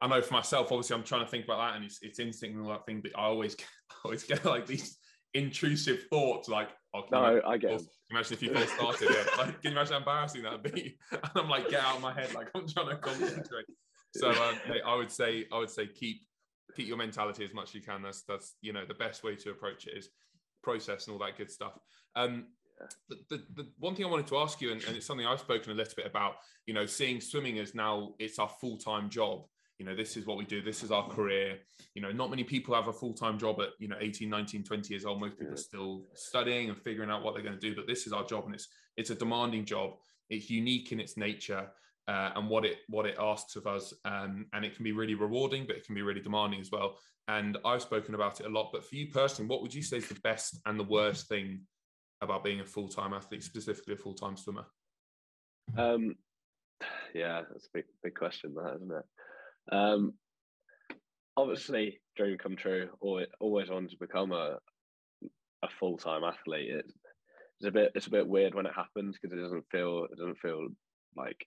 [0.00, 2.56] I know for myself, obviously, I'm trying to think about that, and it's it's instinct
[2.56, 3.00] and all that thing.
[3.00, 4.98] But I always get, I always get like these
[5.32, 7.80] intrusive thoughts, like, oh, no, I get.
[8.10, 9.36] Imagine if you first started, yeah.
[9.38, 10.98] like, can you imagine how embarrassing that'd be?
[11.12, 13.66] And I'm like, get out of my head, like I'm trying to concentrate.
[14.16, 16.22] So, um, mate, I would say, I would say, keep
[16.74, 18.02] keep your mentality as much as you can.
[18.02, 20.08] That's that's you know the best way to approach it is
[20.64, 21.78] process and all that good stuff.
[22.16, 22.46] Um,
[23.08, 25.40] the, the, the, one thing I wanted to ask you, and, and, it's something I've
[25.40, 26.34] spoken a little bit about,
[26.66, 29.44] you know, seeing swimming as now it's our full time job.
[29.78, 30.62] You know, this is what we do.
[30.62, 31.58] This is our career.
[31.94, 34.62] You know, not many people have a full time job at, you know, 18, 19,
[34.62, 35.20] 20 years old.
[35.20, 37.74] Most people are still studying and figuring out what they're going to do.
[37.74, 39.94] But this is our job, and it's it's a demanding job.
[40.30, 41.68] It's unique in its nature.
[42.08, 45.14] Uh, and what it what it asks of us, um, and it can be really
[45.14, 46.98] rewarding, but it can be really demanding as well.
[47.28, 48.70] And I've spoken about it a lot.
[48.72, 51.60] But for you personally, what would you say is the best and the worst thing
[52.22, 54.64] about being a full time athlete, specifically a full time swimmer?
[55.76, 56.14] Um,
[57.14, 59.74] yeah, that's a big big question, that isn't it?
[59.74, 60.14] Um,
[61.36, 62.88] obviously, dream come true.
[63.00, 64.58] Always, always wanted to become a
[65.62, 66.70] a full time athlete.
[66.70, 66.86] It,
[67.60, 70.18] it's a bit it's a bit weird when it happens because it doesn't feel it
[70.18, 70.68] doesn't feel
[71.16, 71.46] like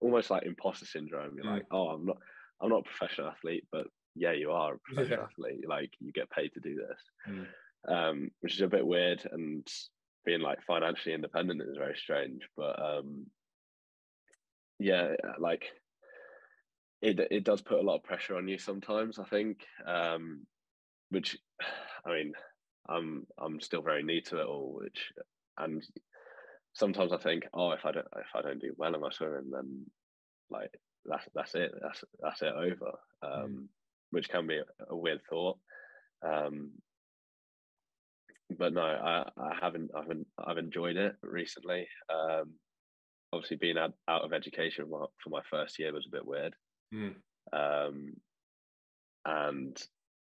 [0.00, 1.36] almost like imposter syndrome.
[1.36, 1.54] You're mm.
[1.54, 2.18] like, oh, I'm not
[2.60, 5.24] I'm not a professional athlete, but yeah, you are a professional yeah.
[5.24, 5.68] athlete.
[5.68, 7.00] Like you get paid to do this.
[7.28, 7.46] Mm
[7.88, 9.26] um, which is a bit weird.
[9.30, 9.66] And
[10.24, 12.42] being like financially independent is very strange.
[12.56, 13.26] But um,
[14.78, 15.66] yeah, like
[17.02, 19.18] it it does put a lot of pressure on you sometimes.
[19.18, 20.46] I think, um,
[21.10, 21.36] which
[22.06, 22.32] I mean,
[22.88, 25.12] I'm I'm still very new to it all, which
[25.58, 25.86] and
[26.72, 29.50] sometimes I think, oh, if I don't if I don't do well in my swimming,
[29.52, 29.86] then
[30.50, 30.70] like
[31.04, 32.92] that's that's it, that's that's it over.
[33.22, 33.64] Um, mm.
[34.10, 35.58] Which can be a, a weird thought.
[36.24, 36.70] Um,
[38.50, 39.90] but no, I, I haven't.
[39.94, 40.26] I haven't.
[40.38, 41.86] I've enjoyed it recently.
[42.12, 42.52] Um,
[43.32, 46.54] obviously, being out, out of education for my first year was a bit weird,
[46.94, 47.14] mm.
[47.52, 48.14] um,
[49.24, 49.82] and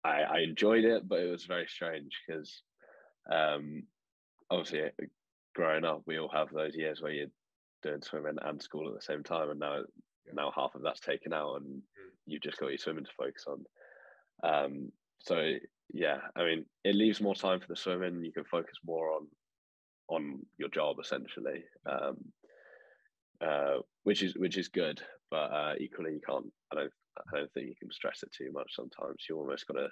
[0.03, 2.61] I, I enjoyed it, but it was very strange because
[3.31, 3.83] um,
[4.49, 4.89] obviously,
[5.55, 7.27] growing up, we all have those years where you're
[7.83, 9.77] doing swimming and school at the same time, and now
[10.25, 10.33] yeah.
[10.33, 12.11] now half of that's taken out, and mm.
[12.25, 13.65] you've just got your swimming to focus on.
[14.43, 14.91] Um,
[15.25, 15.53] so
[15.93, 18.23] yeah, I mean, it leaves more time for the swimming.
[18.23, 19.27] You can focus more on
[20.07, 22.17] on your job essentially, um,
[23.41, 25.01] uh, which is which is good.
[25.31, 26.45] But uh, equally, you can't.
[26.71, 26.91] I don't.
[27.17, 28.75] I don't think you can stress it too much.
[28.75, 29.87] Sometimes you almost got to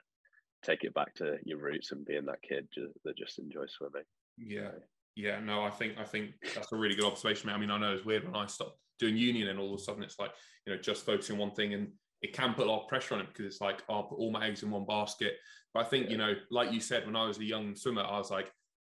[0.64, 2.68] take it back to your roots and being that kid
[3.06, 4.04] that just enjoys swimming.
[4.38, 4.72] Yeah,
[5.16, 5.40] yeah.
[5.40, 7.50] No, I think I think that's a really good observation.
[7.50, 9.84] I mean, I know it's weird when I stopped doing union and all of a
[9.84, 10.32] sudden it's like
[10.66, 11.88] you know just focusing on one thing and
[12.24, 14.18] it can put a lot of pressure on it because it's like oh, I'll put
[14.18, 15.34] all my eggs in one basket.
[15.74, 18.18] But I think, you know, like you said, when I was a young swimmer, I
[18.18, 18.52] was like,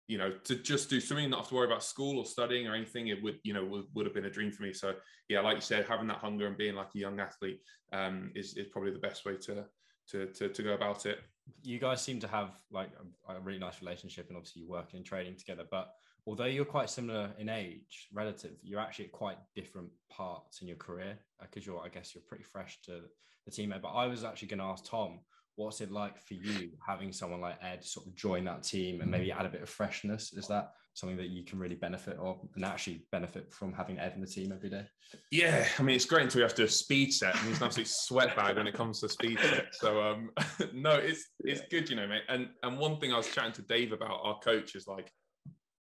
[0.07, 2.75] you know, to just do swimming, not have to worry about school or studying or
[2.75, 4.73] anything, it would, you know, would, would have been a dream for me.
[4.73, 4.95] So
[5.29, 7.61] yeah, like you said, having that hunger and being like a young athlete
[7.93, 9.65] um, is, is probably the best way to,
[10.11, 11.19] to, to, to go about it.
[11.63, 12.91] You guys seem to have like
[13.29, 15.91] a, a really nice relationship and obviously you work and training together, but
[16.29, 20.77] although you're quite similar in age relative you're actually at quite different parts in your
[20.77, 23.01] career because uh, you're i guess you're pretty fresh to
[23.47, 25.21] the teammate but i was actually going to ask tom
[25.59, 29.11] what's it like for you having someone like ed sort of join that team and
[29.11, 30.33] maybe add a bit of freshness?
[30.33, 34.13] Is that something that you can really benefit or and actually benefit from having ed
[34.15, 34.85] in the team every day?
[35.33, 37.59] Yeah i mean it's great until you have to do a speed set and he's
[37.59, 39.67] an absolute sweat bag when it comes to speed set.
[39.73, 40.31] So um
[40.73, 42.23] no it's it's good you know mate.
[42.29, 45.11] And and one thing i was chatting to dave about our coach is like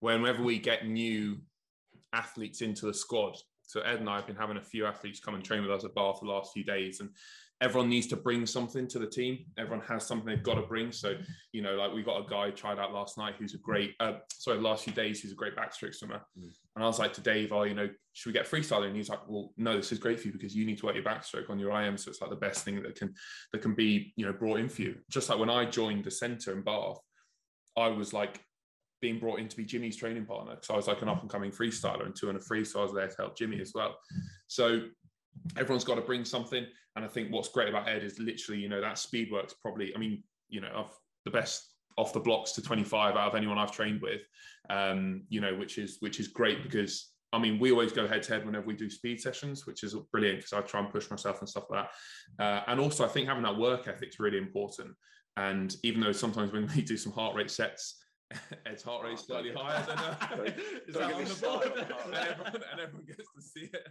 [0.04, 1.38] whenever we get new
[2.12, 3.36] athletes into the squad.
[3.62, 5.84] So Ed and I have been having a few athletes come and train with us
[5.84, 7.08] at Bath the last few days, and
[7.62, 9.46] everyone needs to bring something to the team.
[9.56, 10.92] Everyone has something they've got to bring.
[10.92, 11.14] So,
[11.52, 14.18] you know, like we got a guy tried out last night who's a great, uh,
[14.30, 16.20] sorry, last few days, who's a great backstroke swimmer.
[16.38, 16.52] Mm.
[16.76, 18.86] And I was like to Dave, oh, you know, should we get freestyler?
[18.86, 20.96] And he's like, well, no, this is great for you because you need to work
[20.96, 21.96] your backstroke on your IM.
[21.96, 23.14] So it's like the best thing that can,
[23.52, 24.96] that can be, you know, brought in for you.
[25.08, 26.98] Just like when I joined the center in Bath,
[27.74, 28.42] I was like
[29.04, 31.28] being brought in to be Jimmy's training partner because I was like an up and
[31.28, 32.64] coming freestyler and two and a free.
[32.64, 33.98] So I was there to help Jimmy as well.
[34.46, 34.84] So
[35.58, 36.64] everyone's got to bring something.
[36.96, 39.94] And I think what's great about Ed is literally, you know, that speed works probably,
[39.94, 43.58] I mean, you know, I've the best off the blocks to 25 out of anyone
[43.58, 44.22] I've trained with,
[44.70, 48.22] um, you know, which is, which is great because I mean, we always go head
[48.22, 51.10] to head whenever we do speed sessions, which is brilliant because I try and push
[51.10, 51.88] myself and stuff like
[52.38, 52.42] that.
[52.42, 54.94] Uh, and also, I think having that work ethic is really important.
[55.36, 58.03] And even though sometimes when we do some heart rate sets,
[58.66, 60.44] Ed's heart rate slightly higher than uh,
[60.88, 63.88] is that on the board, and everyone, and everyone, gets to see it.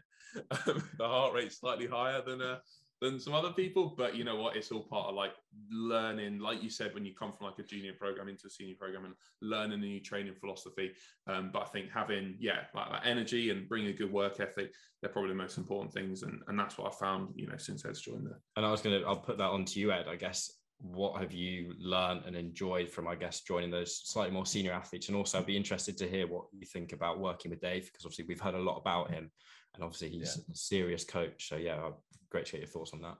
[0.51, 2.57] Um, the heart rate slightly higher than uh,
[3.01, 4.55] than some other people, but you know what?
[4.55, 5.33] It's all part of like
[5.69, 8.75] learning, like you said, when you come from like a junior program into a senior
[8.79, 10.91] program and learning a new training philosophy.
[11.27, 14.71] Um, but I think having yeah, like that energy and bringing a good work ethic,
[15.01, 17.85] they're probably the most important things, and and that's what I found, you know, since
[17.85, 18.39] Ed's joined there.
[18.55, 20.05] And I was gonna, I'll put that on to you, Ed.
[20.09, 20.51] I guess
[20.83, 25.07] what have you learned and enjoyed from, I guess, joining those slightly more senior athletes?
[25.07, 28.05] And also, I'd be interested to hear what you think about working with Dave, because
[28.05, 29.31] obviously we've heard a lot about him,
[29.73, 30.53] and obviously he's yeah.
[30.53, 31.47] a serious coach.
[31.47, 31.89] So yeah,
[32.29, 33.15] great to get your thoughts on that.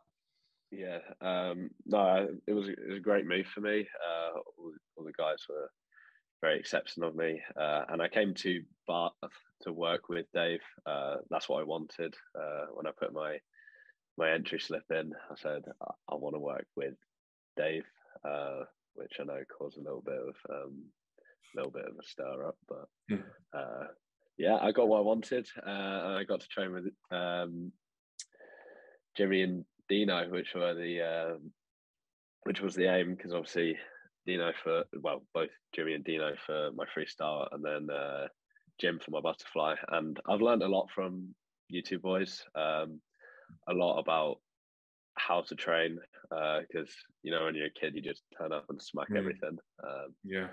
[0.71, 3.88] Yeah, um, no, it was, it was a great move for me.
[4.06, 5.69] Uh, all, all, the guys were
[6.41, 9.12] very accepting of me, uh, and I came to Bath
[9.62, 10.62] to work with Dave.
[10.86, 13.38] Uh, that's what I wanted uh, when I put my
[14.17, 15.13] my entry slip in.
[15.32, 16.95] I said I, I want to work with
[17.57, 17.83] Dave,
[18.27, 18.63] uh,
[18.95, 20.83] which I know caused a little bit of um,
[21.55, 23.21] a little bit of a stir up, but hmm.
[23.53, 23.87] uh,
[24.37, 25.47] yeah, I got what I wanted.
[25.65, 27.71] Uh, I got to train with um,
[29.15, 31.37] Jimmy and Dino, which were the uh,
[32.43, 33.77] which was the aim because obviously
[34.25, 38.27] Dino for well both Jimmy and Dino for my freestyle, and then uh,
[38.79, 39.75] Jim for my butterfly.
[39.89, 41.35] And I've learned a lot from
[41.69, 42.43] you two boys.
[42.55, 43.01] Um,
[43.67, 44.39] a lot about
[45.15, 45.99] how to train
[46.30, 49.17] because uh, you know when you're a kid you just turn up and smack mm.
[49.17, 49.58] everything.
[49.84, 50.47] Um, yeah,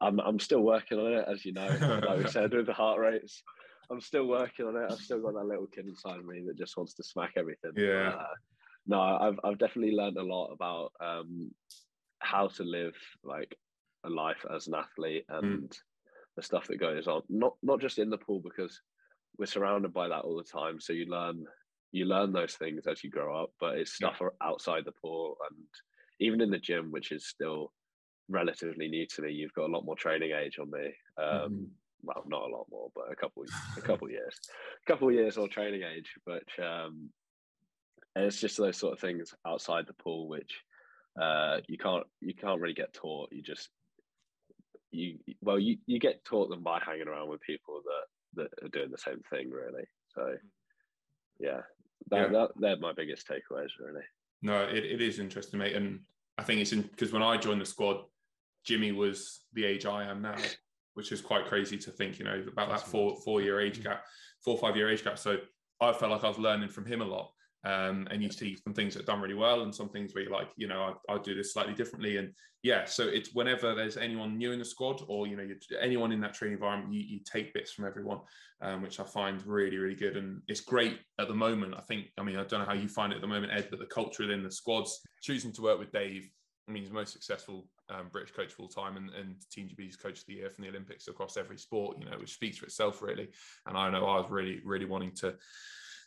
[0.00, 1.66] I'm I'm still working on it, as you know.
[2.06, 3.42] like we said with the heart rates,
[3.90, 4.90] I'm still working on it.
[4.90, 7.72] I've still got that little kid inside of me that just wants to smack everything.
[7.76, 8.10] Yeah.
[8.10, 8.34] Uh,
[8.86, 11.50] no, I've I've definitely learned a lot about um,
[12.18, 13.56] how to live like
[14.04, 15.38] a life as an athlete mm.
[15.38, 15.76] and mm.
[16.36, 17.22] the stuff that goes on.
[17.28, 18.80] Not not just in the pool because
[19.38, 20.80] we're surrounded by that all the time.
[20.80, 21.44] So you learn
[21.92, 24.28] you learn those things as you grow up, but it's stuff yeah.
[24.42, 25.58] outside the pool and
[26.20, 27.72] even in the gym, which is still
[28.28, 29.32] relatively new to me.
[29.32, 30.86] You've got a lot more training age on me.
[31.18, 31.64] Um, mm-hmm.
[32.04, 33.44] Well, not a lot more, but a couple,
[33.76, 34.34] a couple years,
[34.84, 36.10] a couple years or training age.
[36.26, 37.10] But um,
[38.16, 40.52] it's just those sort of things outside the pool, which
[41.20, 43.28] uh, you can't, you can't really get taught.
[43.30, 43.68] You just,
[44.90, 48.68] you, well, you, you get taught them by hanging around with people that that are
[48.68, 49.84] doing the same thing, really.
[50.14, 50.34] So,
[51.38, 51.60] yeah,
[52.10, 52.38] that, yeah.
[52.38, 54.02] that they're my biggest takeaways, really.
[54.42, 55.76] No, it, it is interesting, mate.
[55.76, 56.00] And
[56.38, 58.04] I think it's in because when I joined the squad,
[58.64, 60.36] Jimmy was the age I am now,
[60.94, 63.90] which is quite crazy to think, you know, about that four four year age mm-hmm.
[63.90, 64.04] gap,
[64.44, 65.18] four five year age gap.
[65.18, 65.38] So
[65.80, 67.32] I felt like I was learning from him a lot.
[67.64, 70.24] Um, and you see some things that are done really well and some things where
[70.24, 72.16] you're like, you know, I, will do this slightly differently.
[72.16, 75.46] And yeah, so it's whenever there's anyone new in the squad or, you know,
[75.80, 78.18] anyone in that training environment, you, you take bits from everyone,
[78.60, 80.16] um, which I find really, really good.
[80.16, 81.74] And it's great at the moment.
[81.76, 83.68] I think, I mean, I don't know how you find it at the moment, Ed,
[83.70, 86.28] but the culture within the squads, choosing to work with Dave,
[86.68, 89.96] I mean, he's the most successful um, British coach full time and, and Team GB's
[89.96, 92.66] coach of the year from the Olympics across every sport, you know, which speaks for
[92.66, 93.28] itself, really.
[93.66, 95.34] And I know I was really, really wanting to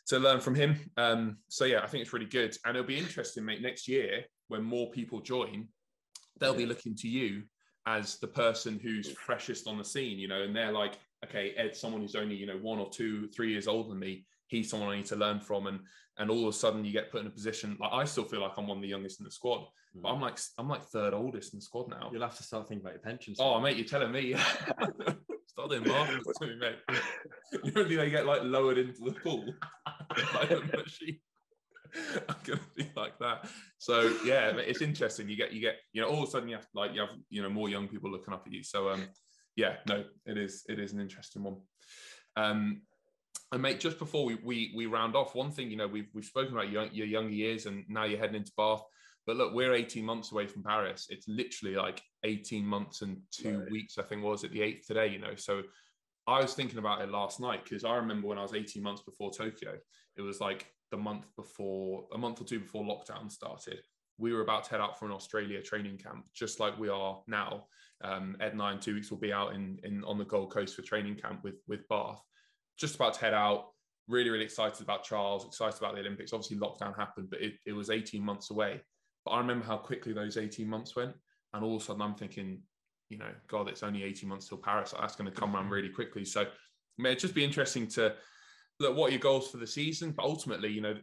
[0.06, 0.78] to learn from him.
[0.96, 3.62] Um, so yeah, I think it's really good, and it'll be interesting, mate.
[3.62, 5.68] Next year, when more people join,
[6.38, 6.58] they'll yeah.
[6.58, 7.42] be looking to you
[7.86, 11.76] as the person who's freshest on the scene, you know, and they're like, okay, Ed,
[11.76, 14.26] someone who's only you know one or two, three years older than me.
[14.48, 15.80] He's someone I need to learn from, and
[16.18, 17.76] and all of a sudden you get put in a position.
[17.80, 19.62] Like I still feel like I'm one of the youngest in the squad,
[19.96, 20.02] mm.
[20.02, 22.10] but I'm like I'm like third oldest in the squad now.
[22.12, 23.34] You'll have to start thinking about your pension.
[23.38, 24.36] Oh, mate, you're telling me.
[25.56, 26.76] Start doing marvelous to me, mate.
[27.88, 29.54] You they get like lowered into the pool
[30.34, 31.18] like a machine?
[32.28, 33.48] I'm gonna be like that.
[33.78, 35.30] So yeah, it's interesting.
[35.30, 37.08] You get you get you know all of a sudden you have like you have
[37.30, 38.62] you know more young people looking up at you.
[38.62, 39.08] So um
[39.56, 41.56] yeah, no, it is it is an interesting one.
[42.36, 42.82] Um
[43.50, 46.26] and mate, just before we we, we round off, one thing you know we've we've
[46.26, 48.82] spoken about your, your younger years, and now you're heading into Bath.
[49.26, 51.08] But look, we're 18 months away from Paris.
[51.10, 53.70] It's literally like 18 months and two right.
[53.70, 55.34] weeks, I think was it the eighth today, you know.
[55.34, 55.62] So
[56.28, 59.02] I was thinking about it last night because I remember when I was 18 months
[59.02, 59.74] before Tokyo,
[60.16, 63.80] it was like the month before, a month or two before lockdown started.
[64.18, 67.20] We were about to head out for an Australia training camp, just like we are
[67.26, 67.66] now.
[68.02, 70.52] Um, Ed and I in two weeks will be out in, in on the Gold
[70.52, 72.22] Coast for training camp with with Bath.
[72.78, 73.70] Just about to head out.
[74.08, 75.44] Really, really excited about Charles.
[75.44, 76.32] Excited about the Olympics.
[76.32, 78.80] Obviously, lockdown happened, but it, it was 18 months away.
[79.26, 81.12] But I remember how quickly those 18 months went,
[81.52, 82.60] and all of a sudden I'm thinking,
[83.10, 84.94] you know, God, it's only 18 months till Paris.
[84.98, 86.24] That's going to come around really quickly.
[86.24, 86.46] So,
[86.96, 88.14] may it just be interesting to
[88.78, 90.12] look what are your goals for the season.
[90.12, 90.94] But ultimately, you know,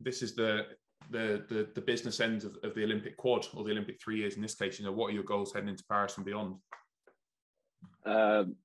[0.00, 0.66] this is the
[1.10, 4.34] the the, the business end of, of the Olympic quad or the Olympic three years
[4.34, 4.80] in this case.
[4.80, 6.56] You know, what are your goals heading into Paris and beyond?
[8.04, 8.56] Um,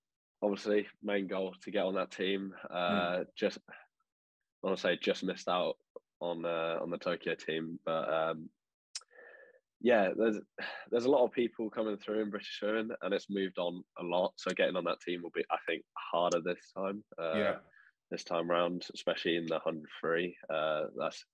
[0.41, 2.53] obviously, main goal to get on that team.
[2.69, 3.25] Uh, mm.
[3.35, 5.75] Just, I want to say, just missed out
[6.19, 8.49] on uh, on the Tokyo team, but um,
[9.83, 10.39] yeah, there's
[10.89, 14.03] there's a lot of people coming through in British swimming, and it's moved on a
[14.03, 14.31] lot.
[14.37, 17.03] So getting on that team will be, I think, harder this time.
[17.21, 17.55] Uh, yeah.
[18.09, 21.25] This time round, especially in the hundred free, uh, that's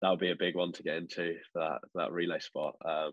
[0.00, 2.76] that would be a big one to get into that that relay spot.
[2.84, 3.12] Um,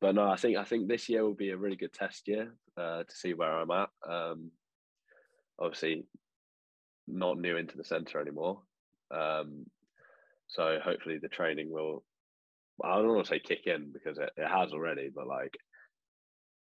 [0.00, 2.54] but no, I think I think this year will be a really good test year
[2.78, 3.90] uh, to see where I'm at.
[4.08, 4.50] Um,
[5.58, 6.06] obviously,
[7.06, 8.62] not new into the centre anymore,
[9.10, 9.66] um,
[10.46, 12.02] so hopefully the training will
[12.84, 15.56] I don't want to say kick in because it, it has already, but like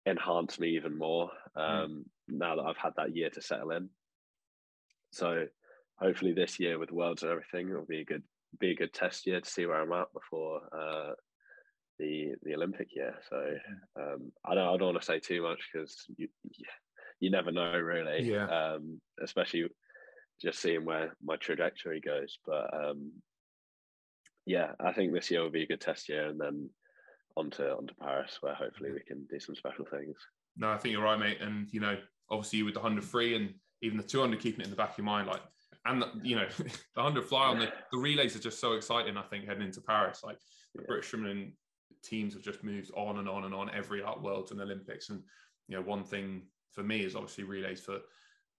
[0.05, 1.61] enhance me even more hmm.
[1.61, 2.37] um, mm.
[2.37, 3.89] now that I've had that year to settle in.
[5.11, 5.45] So
[5.97, 8.23] hopefully this year with worlds and everything, it'll be a good
[8.59, 11.13] be a good test year to see where I'm at before uh,
[11.99, 13.15] the the Olympic year.
[13.29, 13.55] So
[13.99, 16.27] um, I don't I don't want to say too much because you
[17.19, 18.29] you never know really.
[18.29, 18.47] Yeah.
[18.47, 19.65] Um, especially
[20.41, 22.37] just seeing where my trajectory goes.
[22.45, 23.11] But um,
[24.45, 26.69] yeah, I think this year will be a good test year, and then
[27.37, 30.17] on to on to Paris, where hopefully we can do some special things.
[30.57, 31.39] No, I think you're right, mate.
[31.41, 31.97] And you know,
[32.29, 34.91] obviously with the hundred free and even the two hundred, keeping it in the back
[34.91, 35.41] of your mind, like,
[35.85, 36.47] and the, you know,
[36.95, 39.17] the hundred fly on the, the relays are just so exciting.
[39.17, 40.37] I think heading into Paris, like
[40.75, 40.87] the yeah.
[40.87, 41.53] British swimming
[42.03, 45.09] teams have just moved on and on and on every art worlds and Olympics.
[45.09, 45.21] And
[45.67, 48.01] you know, one thing for me is obviously relays for a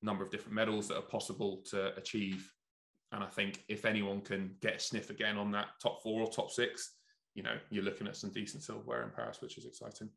[0.03, 2.51] number of different medals that are possible to achieve
[3.15, 6.29] and I think if anyone can get a sniff again on that top four or
[6.29, 6.95] top six,
[7.35, 10.09] you know, you're looking at some decent silverware in Paris, which is exciting.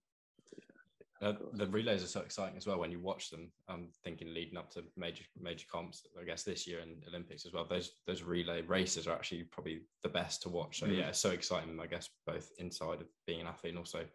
[1.19, 3.51] Uh, the relays are so exciting as well when you watch them.
[3.67, 7.53] I'm thinking leading up to major major comps, I guess this year and Olympics as
[7.53, 7.65] well.
[7.65, 10.79] Those those relay races are actually probably the best to watch.
[10.79, 10.97] So mm.
[10.97, 11.79] yeah, so exciting.
[11.79, 14.05] I guess both inside of being an athlete and also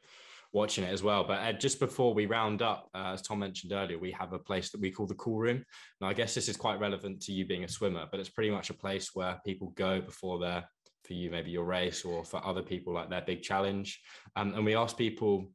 [0.53, 1.25] watching it as well.
[1.25, 4.38] But uh, just before we round up, uh, as Tom mentioned earlier, we have a
[4.38, 5.65] place that we call the cool room.
[6.01, 8.51] Now, I guess this is quite relevant to you being a swimmer, but it's pretty
[8.51, 10.65] much a place where people go before their,
[11.05, 14.01] for you, maybe your race, or for other people, like their big challenge.
[14.37, 15.49] Um, and we ask people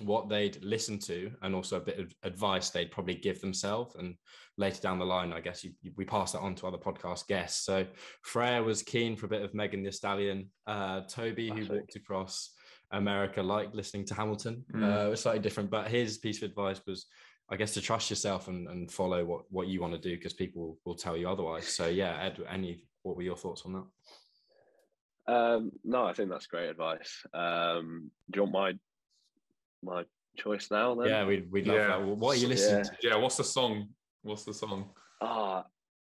[0.00, 3.96] what they'd listen to and also a bit of advice they'd probably give themselves.
[3.96, 4.14] And
[4.56, 7.26] later down the line, I guess you, you, we pass that on to other podcast
[7.26, 7.64] guests.
[7.64, 7.84] So
[8.22, 10.50] Freya was keen for a bit of Megan Thee Stallion.
[10.66, 11.66] Uh, Toby, Classic.
[11.66, 12.50] who walked across
[12.92, 14.64] America like listening to Hamilton.
[14.72, 14.82] Mm.
[14.82, 17.06] Uh, it was slightly different, but his piece of advice was,
[17.50, 20.32] I guess, to trust yourself and, and follow what, what you want to do because
[20.32, 21.68] people will tell you otherwise.
[21.68, 23.84] So yeah, Ed, any what were your thoughts on that?
[25.32, 27.22] Um, no, I think that's great advice.
[27.34, 28.78] Um, do you want
[29.82, 30.04] my my
[30.36, 30.94] choice now?
[30.94, 31.08] Then?
[31.08, 31.86] Yeah, we'd, we'd love yeah.
[31.88, 32.06] that.
[32.06, 32.90] What are you listening yeah.
[32.90, 32.96] to?
[33.02, 33.88] Yeah, what's the song?
[34.22, 34.90] What's the song?
[35.20, 35.62] Ah, uh,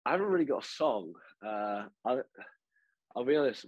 [0.05, 1.13] I haven't really got a song.
[1.45, 2.17] Uh, I,
[3.15, 3.65] I'll be honest.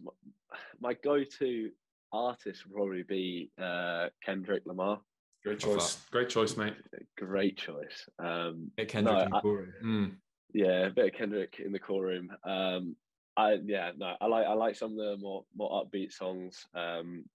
[0.79, 1.69] My go-to
[2.11, 4.99] artist would probably be uh, Kendrick Lamar.
[5.43, 5.99] Great choice.
[6.11, 6.73] Great choice, mate.
[7.17, 8.09] Great choice.
[8.19, 10.11] Um, Kendrick no, in the core mm.
[10.53, 12.29] Yeah, a bit of Kendrick in the core room.
[12.43, 12.95] Um,
[13.37, 16.65] I yeah, no, I like I like some of the more more upbeat songs.
[16.73, 17.25] Um,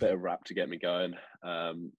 [0.00, 1.14] bit of rap to get me going.
[1.42, 1.92] Um,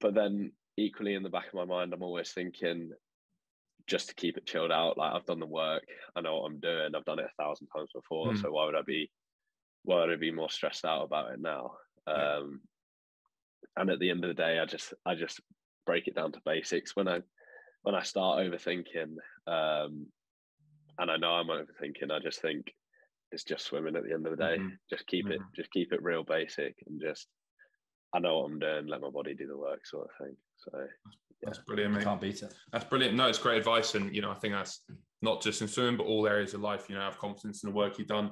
[0.00, 2.92] but then equally in the back of my mind, I'm always thinking
[3.86, 4.96] just to keep it chilled out.
[4.96, 5.84] Like I've done the work,
[6.16, 6.94] I know what I'm doing.
[6.94, 8.40] I've done it a thousand times before, mm.
[8.40, 9.10] so why would I be
[9.84, 11.72] why would I be more stressed out about it now?
[12.06, 12.36] Yeah.
[12.36, 12.60] Um,
[13.76, 15.40] and at the end of the day, I just I just
[15.86, 16.96] break it down to basics.
[16.96, 17.20] When I
[17.82, 20.06] when I start overthinking, um,
[20.98, 22.72] and I know I'm overthinking, I just think
[23.32, 24.56] it's just swimming at the end of the day.
[24.58, 24.68] Mm-hmm.
[24.90, 25.34] Just keep mm-hmm.
[25.34, 27.26] it just keep it real basic and just
[28.14, 30.36] I know what I'm doing, let my body do the work sort of thing.
[30.56, 30.86] So yeah.
[31.42, 32.04] that's brilliant, mate.
[32.04, 32.54] Can't beat it.
[32.72, 33.16] That's brilliant.
[33.16, 33.96] No, it's great advice.
[33.96, 34.82] And you know, I think that's
[35.20, 37.76] not just in swimming, but all areas of life, you know, have confidence in the
[37.76, 38.30] work you've done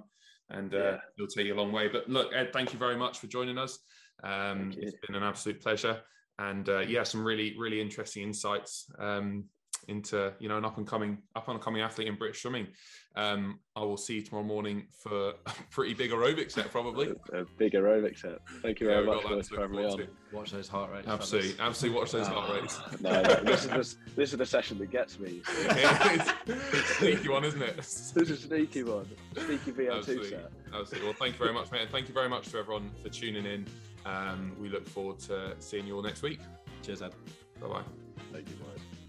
[0.53, 1.89] and uh, it'll take you a long way.
[1.89, 3.79] But look, Ed, thank you very much for joining us.
[4.23, 6.01] Um, it's been an absolute pleasure,
[6.39, 8.91] and uh, yeah, some really really interesting insights.
[8.99, 9.45] Um,
[9.89, 12.69] into you know an up and coming up and coming athlete in British swimming.
[13.15, 17.13] Um, I will see you tomorrow morning for a pretty big aerobic set, probably.
[17.33, 18.39] A, a big aerobic set.
[18.63, 20.09] Thank you very much for, having me on.
[20.33, 21.09] Watch those heart rates.
[21.09, 21.69] Absolutely, fellas.
[21.69, 22.01] absolutely.
[22.01, 22.81] Watch those heart rates.
[23.01, 25.43] no, no, this is the, this is the session that gets me.
[26.97, 27.77] sneaky one, isn't it?
[27.77, 29.07] This is a sneaky one.
[29.37, 30.31] Sneaky VO2 absolutely.
[30.31, 30.53] set.
[30.73, 31.09] Absolutely.
[31.09, 33.45] Well, thank you very much, mate, and thank you very much to everyone for tuning
[33.45, 33.67] in.
[34.07, 36.41] Um, we look forward to seeing you all next week.
[36.83, 37.15] Cheers, Ed.
[37.61, 37.83] Bye bye.
[38.33, 38.82] Thank you, mate.